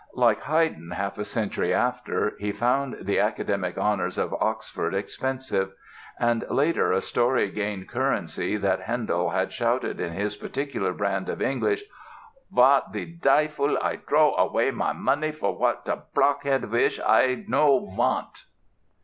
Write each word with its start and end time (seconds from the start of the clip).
Like 0.15 0.41
Haydn 0.41 0.89
half 0.95 1.19
a 1.19 1.23
century 1.25 1.75
after, 1.75 2.33
he 2.39 2.51
found 2.51 2.97
the 3.05 3.19
academic 3.19 3.77
honors 3.77 4.17
of 4.17 4.33
Oxford 4.41 4.95
expensive; 4.95 5.73
and 6.19 6.43
later 6.49 6.91
a 6.91 7.01
story 7.01 7.51
gained 7.51 7.87
currency 7.87 8.57
that 8.57 8.79
Handel 8.81 9.29
had 9.29 9.53
shouted 9.53 9.99
in 9.99 10.13
his 10.13 10.35
particular 10.35 10.91
brand 10.91 11.29
of 11.29 11.39
English: 11.39 11.83
"Vat 12.51 12.91
de 12.91 13.05
dyfil 13.15 13.77
I 13.79 13.97
trow 13.97 14.33
away 14.37 14.71
my 14.71 14.91
money 14.91 15.31
for 15.31 15.55
what 15.55 15.85
de 15.85 16.01
Blockhead 16.15 16.71
wish; 16.71 16.99
I 16.99 17.45
no 17.47 17.85
vant!" 17.95 18.45